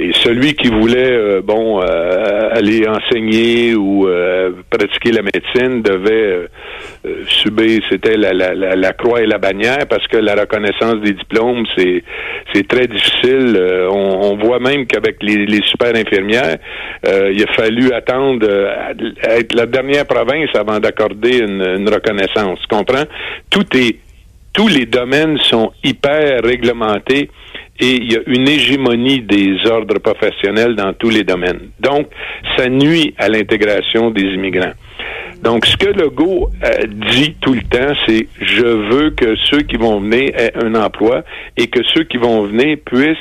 Et 0.00 0.12
celui 0.22 0.54
qui 0.54 0.68
voulait, 0.68 1.10
euh, 1.10 1.40
bon, 1.42 1.82
euh, 1.82 2.50
aller 2.52 2.86
enseigner 2.86 3.74
ou 3.74 4.06
euh, 4.06 4.52
pratiquer 4.70 5.10
la 5.10 5.22
médecine 5.22 5.82
devait 5.82 6.46
subir, 7.26 7.80
c'était 7.90 8.16
la, 8.16 8.32
la, 8.32 8.54
la, 8.54 8.92
croix 8.92 9.20
et 9.22 9.26
la 9.26 9.38
bannière 9.38 9.88
parce 9.90 10.06
que 10.06 10.16
la 10.16 10.36
reconnaissance 10.36 11.00
des 11.02 11.14
diplômes, 11.14 11.64
c'est 11.76 12.04
c'est 12.52 12.68
très 12.68 12.86
difficile. 12.86 13.60
On, 13.90 14.30
on, 14.30 14.36
voit 14.36 14.60
même 14.60 14.86
qu'avec 14.86 15.20
les, 15.20 15.46
les 15.46 15.62
super 15.64 15.94
infirmières, 15.96 16.58
il 17.04 17.42
a 17.42 17.52
fallu 17.54 17.92
attendre 17.92 18.46
être 19.22 19.54
la 19.54 19.66
dernière 19.66 20.06
province 20.06 20.50
avant 20.54 20.78
d'accorder 20.78 21.38
une, 21.38 21.62
une 21.62 21.88
reconnaissance. 21.88 22.60
Tu 22.60 22.68
comprends? 22.76 23.04
Tout 23.50 23.66
est 23.76 23.96
tous 24.52 24.68
les 24.68 24.86
domaines 24.86 25.38
sont 25.38 25.72
hyper 25.84 26.42
réglementés 26.42 27.30
et 27.80 27.94
il 27.96 28.12
y 28.12 28.16
a 28.16 28.20
une 28.26 28.48
hégémonie 28.48 29.20
des 29.20 29.56
ordres 29.70 29.98
professionnels 29.98 30.74
dans 30.74 30.92
tous 30.92 31.10
les 31.10 31.24
domaines. 31.24 31.70
Donc, 31.80 32.08
ça 32.56 32.68
nuit 32.68 33.14
à 33.18 33.28
l'intégration 33.28 34.10
des 34.10 34.22
immigrants. 34.22 34.72
Donc, 35.42 35.66
ce 35.66 35.76
que 35.76 35.86
Legault 35.86 36.50
euh, 36.64 36.86
dit 37.12 37.36
tout 37.40 37.54
le 37.54 37.62
temps, 37.62 37.94
c'est 38.06 38.26
je 38.40 38.64
veux 38.64 39.10
que 39.10 39.36
ceux 39.36 39.60
qui 39.60 39.76
vont 39.76 40.00
venir 40.00 40.30
aient 40.34 40.52
un 40.56 40.74
emploi 40.74 41.22
et 41.56 41.68
que 41.68 41.80
ceux 41.94 42.02
qui 42.02 42.16
vont 42.16 42.42
venir 42.42 42.76
puissent 42.84 43.16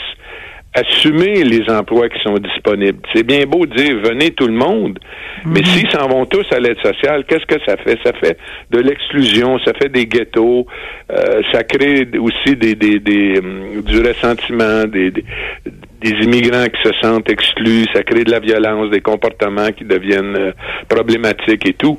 assumer 0.73 1.43
les 1.43 1.69
emplois 1.69 2.09
qui 2.09 2.19
sont 2.21 2.35
disponibles. 2.35 2.99
C'est 3.13 3.25
bien 3.25 3.45
beau 3.45 3.65
de 3.65 3.75
dire 3.75 3.95
venez 4.03 4.31
tout 4.31 4.47
le 4.47 4.53
monde, 4.53 4.99
mais 5.45 5.61
mhm. 5.61 5.65
s'ils 5.65 5.91
s'en 5.91 6.07
vont 6.07 6.25
tous 6.25 6.45
à 6.51 6.59
l'aide 6.59 6.77
sociale, 6.83 7.25
qu'est-ce 7.27 7.45
que 7.45 7.59
ça 7.65 7.77
fait? 7.77 7.97
Ça 8.05 8.13
fait 8.13 8.37
de 8.69 8.79
l'exclusion, 8.79 9.59
ça 9.65 9.73
fait 9.73 9.89
des 9.89 10.05
ghettos, 10.05 10.67
euh, 11.11 11.41
ça 11.51 11.63
crée 11.63 12.07
aussi 12.19 12.55
des, 12.55 12.75
des, 12.75 12.99
des 12.99 13.39
hum, 13.39 13.81
du 13.81 14.01
ressentiment, 14.01 14.85
des, 14.85 15.11
des, 15.11 16.11
immigrants 16.21 16.65
qui 16.65 16.89
se 16.89 16.93
sentent 17.01 17.29
exclus, 17.29 17.85
ça 17.93 18.03
crée 18.03 18.23
de 18.23 18.31
la 18.31 18.39
violence, 18.39 18.91
des 18.91 19.01
comportements 19.01 19.71
qui 19.71 19.83
deviennent 19.83 20.35
euh, 20.35 20.51
problématiques 20.87 21.67
et 21.67 21.73
tout. 21.73 21.97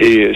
Et 0.00 0.32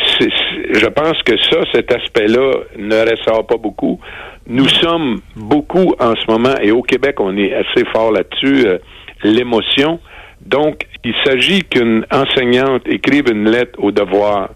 je 0.73 0.87
pense 0.87 1.23
que 1.23 1.39
ça, 1.39 1.61
cet 1.73 1.93
aspect-là 1.93 2.53
ne 2.79 3.11
ressort 3.11 3.47
pas 3.47 3.57
beaucoup. 3.57 4.01
Nous 4.47 4.69
sommes 4.69 5.21
beaucoup 5.37 5.95
en 6.01 6.15
ce 6.17 6.31
moment, 6.31 6.55
et 6.61 6.73
au 6.73 6.83
Québec, 6.83 7.21
on 7.21 7.37
est 7.37 7.55
assez 7.55 7.85
fort 7.93 8.11
là-dessus, 8.11 8.67
euh, 8.67 8.79
l'émotion. 9.23 10.01
Donc, 10.41 10.83
il 11.05 11.15
s'agit 11.25 11.63
qu'une 11.63 12.05
enseignante 12.11 12.83
écrive 12.87 13.31
une 13.31 13.49
lettre 13.49 13.79
au 13.79 13.93
devoir 13.93 14.51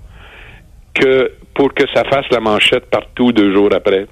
que 0.94 1.32
pour 1.54 1.72
que 1.72 1.84
ça 1.94 2.02
fasse 2.04 2.26
la 2.30 2.40
manchette 2.40 2.86
partout 2.90 3.30
deux 3.32 3.54
jours 3.54 3.70
après. 3.72 4.06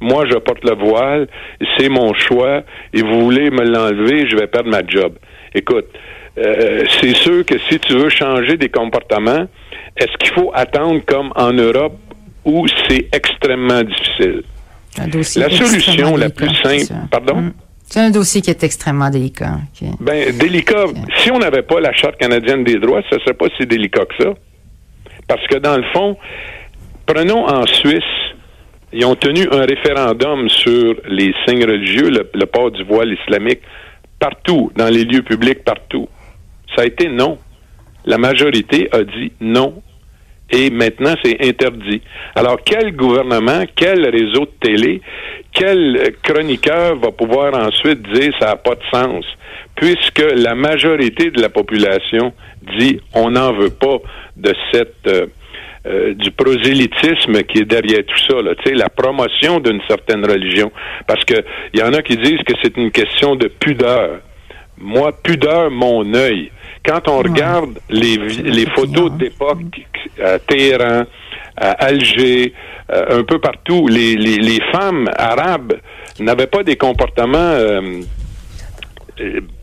Moi, 0.00 0.24
je 0.26 0.38
porte 0.38 0.64
le 0.64 0.74
voile, 0.74 1.28
c'est 1.76 1.88
mon 1.88 2.14
choix, 2.14 2.62
et 2.92 3.02
vous 3.02 3.20
voulez 3.20 3.50
me 3.50 3.62
l'enlever, 3.62 4.28
je 4.28 4.36
vais 4.36 4.46
perdre 4.46 4.70
ma 4.70 4.86
job. 4.86 5.14
Écoute, 5.54 5.86
euh, 6.38 6.84
c'est 7.00 7.14
sûr 7.14 7.44
que 7.44 7.58
si 7.68 7.78
tu 7.78 7.92
veux 7.92 8.08
changer 8.08 8.56
des 8.56 8.70
comportements, 8.70 9.46
est-ce 9.96 10.16
qu'il 10.18 10.32
faut 10.32 10.50
attendre 10.54 11.00
comme 11.06 11.30
en 11.36 11.52
Europe 11.52 11.96
où 12.44 12.66
c'est 12.88 13.08
extrêmement 13.12 13.82
difficile? 13.82 14.42
La 14.96 15.50
solution 15.50 16.16
la 16.16 16.30
plus 16.30 16.54
simple, 16.62 16.94
pardon? 17.10 17.36
Mm. 17.36 17.52
C'est 17.86 18.00
un 18.00 18.10
dossier 18.10 18.40
qui 18.40 18.50
est 18.50 18.64
extrêmement 18.64 19.10
délicat. 19.10 19.58
Ben, 20.00 20.36
délicat. 20.36 20.86
Si 21.18 21.30
on 21.30 21.38
n'avait 21.38 21.62
pas 21.62 21.80
la 21.80 21.92
Charte 21.92 22.16
canadienne 22.16 22.64
des 22.64 22.78
droits, 22.78 23.02
ce 23.10 23.16
ne 23.16 23.20
serait 23.20 23.34
pas 23.34 23.46
si 23.58 23.66
délicat 23.66 24.04
que 24.06 24.24
ça. 24.24 24.30
Parce 25.28 25.46
que 25.46 25.58
dans 25.58 25.76
le 25.76 25.84
fond, 25.92 26.16
prenons 27.06 27.46
en 27.46 27.66
Suisse, 27.66 28.02
ils 28.92 29.04
ont 29.04 29.14
tenu 29.14 29.46
un 29.50 29.64
référendum 29.66 30.48
sur 30.48 30.94
les 31.08 31.34
signes 31.46 31.64
religieux, 31.64 32.10
le 32.32 32.46
port 32.46 32.70
du 32.70 32.84
voile 32.84 33.12
islamique, 33.12 33.60
partout, 34.18 34.72
dans 34.76 34.88
les 34.88 35.04
lieux 35.04 35.22
publics, 35.22 35.64
partout. 35.64 36.08
Ça 36.74 36.82
a 36.82 36.86
été 36.86 37.08
non. 37.08 37.38
La 38.06 38.18
majorité 38.18 38.88
a 38.92 39.02
dit 39.02 39.32
non 39.40 39.82
et 40.54 40.70
maintenant 40.70 41.14
c'est 41.24 41.36
interdit. 41.44 42.00
Alors 42.34 42.58
quel 42.64 42.94
gouvernement, 42.94 43.64
quel 43.74 44.08
réseau 44.08 44.46
de 44.46 44.52
télé, 44.60 45.00
quel 45.52 46.14
chroniqueur 46.22 46.96
va 46.96 47.10
pouvoir 47.10 47.54
ensuite 47.54 48.02
dire 48.12 48.32
ça 48.38 48.46
n'a 48.46 48.56
pas 48.56 48.74
de 48.74 48.84
sens, 48.92 49.24
puisque 49.74 50.24
la 50.36 50.54
majorité 50.54 51.30
de 51.30 51.40
la 51.40 51.48
population 51.48 52.32
dit 52.78 53.00
on 53.14 53.30
n'en 53.30 53.52
veut 53.52 53.70
pas 53.70 53.98
de 54.36 54.54
cette 54.72 55.06
euh, 55.06 55.26
euh, 55.86 56.14
du 56.14 56.30
prosélytisme 56.30 57.42
qui 57.42 57.58
est 57.58 57.66
derrière 57.66 58.04
tout 58.06 58.18
ça, 58.26 58.40
là, 58.40 58.52
la 58.72 58.88
promotion 58.88 59.60
d'une 59.60 59.82
certaine 59.86 60.24
religion. 60.24 60.72
Parce 61.06 61.22
que 61.26 61.34
il 61.74 61.80
y 61.80 61.82
en 61.82 61.92
a 61.92 62.00
qui 62.00 62.16
disent 62.16 62.42
que 62.46 62.54
c'est 62.62 62.78
une 62.78 62.90
question 62.90 63.36
de 63.36 63.48
pudeur. 63.48 64.20
Moi, 64.78 65.12
pudeur, 65.22 65.70
mon 65.70 66.14
œil. 66.14 66.50
Quand 66.84 67.08
on 67.08 67.18
regarde 67.18 67.78
les, 67.88 68.16
les 68.16 68.66
photos 68.66 69.10
d'époque 69.12 69.80
à 70.22 70.38
Téhéran, 70.38 71.04
à 71.56 71.70
Alger, 71.84 72.52
euh, 72.92 73.20
un 73.20 73.22
peu 73.22 73.38
partout, 73.38 73.88
les, 73.88 74.16
les, 74.16 74.36
les 74.36 74.60
femmes 74.72 75.08
arabes 75.16 75.74
n'avaient 76.20 76.46
pas 76.46 76.62
des 76.62 76.76
comportements 76.76 77.38
euh, 77.38 78.00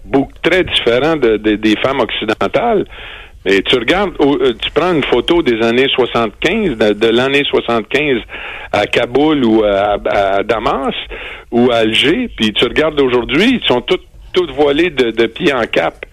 beaucoup, 0.05 0.31
très 0.41 0.63
différents 0.63 1.15
de, 1.15 1.37
des 1.37 1.75
femmes 1.77 1.99
occidentales. 1.99 2.85
Et 3.45 3.61
tu 3.63 3.75
regardes, 3.75 4.13
euh, 4.21 4.53
tu 4.59 4.71
prends 4.71 4.93
une 4.93 5.03
photo 5.03 5.41
des 5.43 5.61
années 5.61 5.87
75, 5.89 6.77
de, 6.77 7.07
l'année 7.07 7.43
75 7.43 8.17
à 8.71 8.85
Kaboul 8.87 9.45
ou 9.45 9.63
à, 9.63 9.97
à, 10.09 10.43
Damas, 10.43 10.95
ou 11.51 11.71
à 11.71 11.77
Alger, 11.77 12.29
puis 12.35 12.53
tu 12.53 12.65
regardes 12.65 12.99
aujourd'hui, 13.01 13.59
ils 13.61 13.67
sont 13.67 13.81
tous 13.81 13.99
toutes 14.33 14.51
voilées 14.51 14.89
de, 14.89 15.11
de 15.11 15.25
pied 15.25 15.53
en 15.53 15.65
cap. 15.65 16.05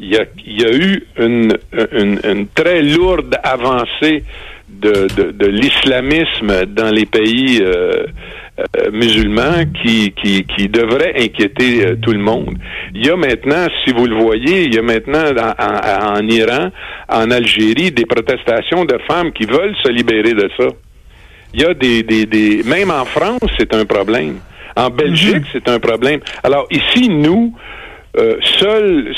Il 0.00 0.10
y 0.10 0.16
a, 0.16 0.24
il 0.46 0.62
y 0.62 0.64
a 0.64 0.72
eu 0.72 1.02
une, 1.18 1.56
une, 1.92 2.20
une 2.24 2.46
très 2.48 2.82
lourde 2.82 3.36
avancée 3.42 4.22
de, 4.68 5.08
de, 5.16 5.30
de 5.32 5.46
l'islamisme 5.46 6.66
dans 6.66 6.90
les 6.90 7.06
pays 7.06 7.60
euh, 7.62 8.06
euh, 8.58 8.90
musulmans 8.92 9.64
qui, 9.82 10.12
qui, 10.12 10.44
qui 10.44 10.68
devrait 10.68 11.14
inquiéter 11.16 11.86
euh, 11.86 11.96
tout 12.00 12.12
le 12.12 12.18
monde. 12.18 12.58
Il 12.94 13.06
y 13.06 13.10
a 13.10 13.16
maintenant, 13.16 13.66
si 13.84 13.92
vous 13.92 14.06
le 14.06 14.16
voyez, 14.16 14.64
il 14.64 14.74
y 14.74 14.78
a 14.78 14.82
maintenant 14.82 15.26
en, 15.58 16.18
en, 16.18 16.28
Iran, 16.28 16.70
en 17.08 17.30
Algérie, 17.30 17.92
des 17.92 18.04
protestations 18.04 18.84
de 18.84 18.98
femmes 19.06 19.32
qui 19.32 19.46
veulent 19.46 19.76
se 19.82 19.90
libérer 19.90 20.34
de 20.34 20.50
ça. 20.56 20.66
Il 21.54 21.60
y 21.62 21.64
a 21.64 21.72
des, 21.72 22.02
des, 22.02 22.26
des 22.26 22.62
même 22.64 22.90
en 22.90 23.04
France, 23.04 23.48
c'est 23.58 23.72
un 23.74 23.84
problème. 23.84 24.38
En 24.76 24.90
Belgique, 24.90 25.36
mhm. 25.36 25.50
c'est 25.52 25.68
un 25.68 25.78
problème. 25.78 26.20
Alors 26.42 26.66
ici, 26.70 27.08
nous, 27.08 27.54
euh, 28.18 28.36
seuls 28.58 29.14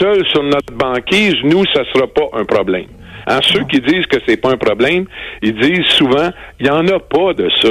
seul 0.00 0.26
sur 0.26 0.42
notre 0.42 0.72
banquise, 0.72 1.36
nous, 1.44 1.64
ça 1.72 1.82
sera 1.92 2.06
pas 2.06 2.28
un 2.34 2.44
problème. 2.44 2.86
Hein, 3.26 3.38
ceux 3.42 3.64
qui 3.64 3.80
disent 3.80 4.06
que 4.06 4.18
c'est 4.26 4.36
pas 4.36 4.50
un 4.50 4.56
problème, 4.56 5.06
ils 5.42 5.54
disent 5.54 5.86
souvent, 5.96 6.30
il 6.58 6.66
y 6.66 6.70
en 6.70 6.86
a 6.88 6.98
pas 6.98 7.34
de 7.34 7.48
ça. 7.60 7.70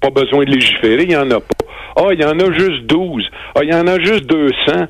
Pas 0.00 0.10
besoin 0.10 0.44
de 0.44 0.50
légiférer, 0.50 1.04
il 1.04 1.12
y 1.12 1.16
en 1.16 1.30
a 1.30 1.40
pas. 1.40 1.66
Ah, 1.96 2.02
oh, 2.04 2.10
il 2.12 2.20
y 2.20 2.24
en 2.24 2.38
a 2.38 2.52
juste 2.52 2.84
12. 2.86 3.24
Ah, 3.54 3.60
il 3.62 3.70
y 3.70 3.74
en 3.74 3.86
a 3.86 3.98
juste 3.98 4.26
200. 4.26 4.86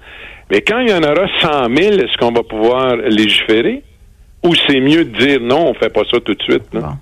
Mais 0.51 0.63
quand 0.63 0.79
il 0.81 0.91
y 0.91 0.93
en 0.93 1.03
aura 1.03 1.29
100 1.41 1.75
000, 1.75 1.95
est-ce 1.95 2.17
qu'on 2.19 2.33
va 2.33 2.43
pouvoir 2.43 2.97
légiférer? 2.97 3.83
Ou 4.47 4.55
c'est 4.67 4.81
mieux 4.81 5.05
de 5.05 5.19
dire 5.19 5.41
non, 5.41 5.71
on 5.71 5.75
fait 5.75 5.89
pas 5.89 6.03
ça 6.11 6.19
tout 6.21 6.35
de 6.35 6.43
suite. 6.43 6.63
Bon. 6.73 6.97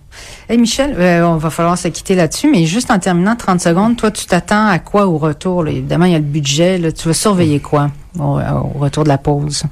Hey 0.49 0.57
Michel, 0.57 0.95
euh, 0.99 1.27
on 1.27 1.37
va 1.37 1.51
falloir 1.51 1.77
se 1.77 1.89
quitter 1.89 2.15
là-dessus, 2.15 2.51
mais 2.51 2.65
juste 2.65 2.91
en 2.91 2.99
terminant 2.99 3.37
30 3.37 3.61
secondes, 3.61 3.97
toi, 3.97 4.11
tu 4.11 4.25
t'attends 4.25 4.67
à 4.67 4.79
quoi 4.79 5.07
au 5.07 5.19
retour? 5.19 5.67
Évidemment, 5.69 6.07
il 6.07 6.13
y 6.13 6.15
a 6.15 6.19
le 6.19 6.25
budget. 6.25 6.81
Tu 6.93 7.09
vas 7.09 7.15
surveiller 7.15 7.61
quoi 7.61 7.91
au 8.19 8.79
retour 8.79 9.05
de 9.05 9.09
la 9.09 9.19
pause? 9.19 9.65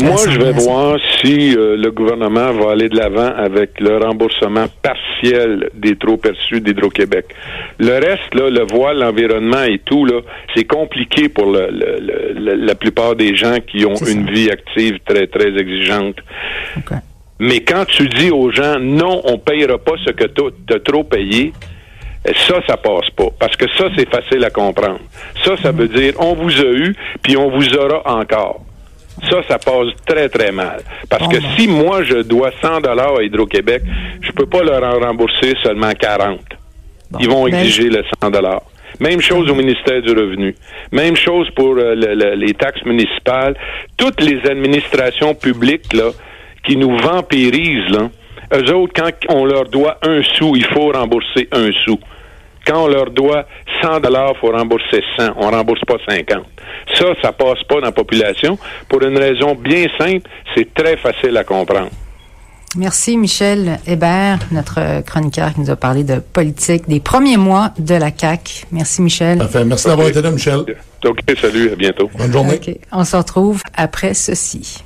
Moi, 0.00 0.16
je 0.26 0.38
vais 0.38 0.52
voir 0.52 0.98
si 1.20 1.54
euh, 1.54 1.76
le 1.76 1.90
gouvernement 1.90 2.50
va 2.52 2.72
aller 2.72 2.88
de 2.88 2.96
l'avant 2.96 3.30
avec 3.36 3.78
le 3.78 3.98
remboursement 3.98 4.66
partiel 4.82 5.68
des 5.74 5.96
trop 5.96 6.16
perçus 6.16 6.60
d'Hydro-Québec. 6.62 7.26
Le 7.78 7.92
reste, 7.94 8.34
là, 8.34 8.48
le 8.48 8.64
voile, 8.72 9.00
l'environnement 9.00 9.64
et 9.64 9.78
tout, 9.78 10.06
là, 10.06 10.20
c'est 10.54 10.64
compliqué 10.64 11.28
pour 11.28 11.46
le, 11.46 11.68
la 12.56 12.74
plupart 12.74 13.16
des 13.16 13.36
gens 13.36 13.58
qui 13.60 13.84
ont 13.84 13.94
une 13.94 14.30
vie 14.30 14.50
active 14.50 14.98
très, 15.04 15.26
très 15.26 15.56
exigeante. 15.58 16.16
Mais 17.38 17.60
quand 17.60 17.84
tu 17.84 18.08
dis 18.08 18.30
aux 18.30 18.50
gens, 18.50 18.78
non, 18.80 19.20
on 19.24 19.36
payera 19.36 19.76
pas 19.76 19.94
ce 20.06 20.12
que 20.12 20.24
tu 20.24 20.74
as 20.74 20.80
trop 20.80 21.04
payé, 21.04 21.52
ça, 22.24 22.60
ça 22.66 22.76
passe 22.76 23.10
pas. 23.10 23.28
Parce 23.38 23.56
que 23.56 23.66
ça, 23.76 23.88
c'est 23.96 24.08
facile 24.08 24.44
à 24.44 24.50
comprendre. 24.50 25.00
Ça, 25.44 25.56
ça 25.56 25.72
veut 25.72 25.88
dire, 25.88 26.14
on 26.18 26.34
vous 26.34 26.60
a 26.60 26.70
eu, 26.70 26.94
puis 27.22 27.36
on 27.36 27.50
vous 27.50 27.74
aura 27.74 28.02
encore. 28.06 28.64
Ça, 29.28 29.42
ça 29.48 29.58
passe 29.58 29.88
très, 30.06 30.28
très 30.28 30.52
mal. 30.52 30.82
Parce 31.08 31.28
que 31.28 31.38
si 31.56 31.68
moi, 31.68 32.02
je 32.02 32.22
dois 32.22 32.50
100 32.60 32.80
dollars 32.80 33.18
à 33.18 33.22
Hydro-Québec, 33.22 33.82
je 34.20 34.32
peux 34.32 34.46
pas 34.46 34.62
leur 34.62 34.82
en 34.82 34.98
rembourser 34.98 35.54
seulement 35.62 35.92
40. 35.92 36.40
Ils 37.20 37.28
vont 37.28 37.44
ben, 37.44 37.54
exiger 37.54 37.88
le 37.90 38.02
100 38.22 38.30
dollars. 38.30 38.62
Même 39.00 39.20
chose 39.20 39.50
au 39.50 39.54
ministère 39.54 40.02
du 40.02 40.10
Revenu. 40.10 40.54
Même 40.92 41.16
chose 41.16 41.48
pour 41.54 41.76
euh, 41.76 41.94
les 42.36 42.54
taxes 42.54 42.84
municipales. 42.84 43.56
Toutes 43.96 44.20
les 44.22 44.38
administrations 44.48 45.34
publiques 45.34 45.92
là, 45.92 46.10
qui 46.64 46.76
nous 46.76 46.96
vampirisent, 46.98 47.90
là, 47.90 48.10
eux 48.54 48.74
autres, 48.74 48.92
quand 48.94 49.10
on 49.28 49.44
leur 49.44 49.64
doit 49.64 49.98
un 50.02 50.22
sou, 50.22 50.54
il 50.56 50.64
faut 50.64 50.90
rembourser 50.90 51.48
un 51.52 51.70
sou. 51.84 51.98
Quand 52.66 52.84
on 52.84 52.88
leur 52.88 53.10
doit 53.10 53.46
100 53.82 54.00
dollars, 54.00 54.32
il 54.36 54.40
faut 54.40 54.52
rembourser 54.52 55.02
100. 55.18 55.32
On 55.36 55.50
rembourse 55.50 55.80
pas 55.86 55.96
50. 56.08 56.44
Ça, 56.96 57.04
ça 57.22 57.32
passe 57.32 57.62
pas 57.68 57.76
dans 57.76 57.86
la 57.86 57.92
population 57.92 58.58
pour 58.88 59.02
une 59.02 59.18
raison 59.18 59.54
bien 59.54 59.86
simple. 59.98 60.28
C'est 60.54 60.72
très 60.74 60.96
facile 60.96 61.36
à 61.36 61.44
comprendre. 61.44 61.90
Merci 62.74 63.18
Michel 63.18 63.78
Hébert, 63.86 64.38
notre 64.50 65.02
chroniqueur 65.02 65.52
qui 65.52 65.60
nous 65.60 65.70
a 65.70 65.76
parlé 65.76 66.04
de 66.04 66.20
politique 66.20 66.88
des 66.88 67.00
premiers 67.00 67.36
mois 67.36 67.72
de 67.78 67.94
la 67.94 68.10
CAC. 68.10 68.64
Merci 68.72 69.02
Michel. 69.02 69.38
Parfait. 69.38 69.64
Merci 69.64 69.88
d'avoir 69.88 70.08
été 70.08 70.22
là, 70.22 70.30
Michel. 70.30 70.64
OK, 71.04 71.18
salut, 71.38 71.72
à 71.72 71.76
bientôt. 71.76 72.10
Bonne 72.16 72.32
journée. 72.32 72.60
On 72.90 73.04
se 73.04 73.16
retrouve 73.16 73.60
après 73.76 74.14
ceci. 74.14 74.82